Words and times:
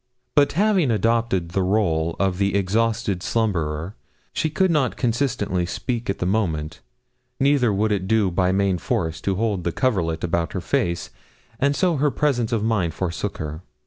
But 0.33 0.53
having 0.53 0.89
adopted 0.89 1.49
the 1.49 1.59
rôle 1.61 2.15
of 2.19 2.39
the 2.39 2.55
exhausted 2.55 3.21
slumberer, 3.21 3.93
she 4.33 4.49
could 4.49 4.71
not 4.71 4.97
consistently 4.97 5.63
speak 5.67 6.09
at 6.09 6.17
the 6.17 6.25
moment; 6.25 6.79
neither 7.39 7.71
would 7.71 7.91
it 7.91 8.07
do 8.07 8.31
by 8.31 8.51
main 8.51 8.79
force, 8.79 9.21
to 9.21 9.35
hold 9.35 9.63
the 9.63 9.71
coverlet 9.71 10.23
about 10.23 10.53
her 10.53 10.59
face, 10.59 11.11
and 11.59 11.75
so 11.75 11.97
her 11.97 12.09
presence 12.09 12.51
of 12.51 12.63
mind 12.63 12.95
forsook 12.95 13.37
her. 13.37 13.61